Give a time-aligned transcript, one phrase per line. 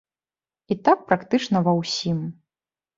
[0.71, 2.29] І так практычна ва ўсім.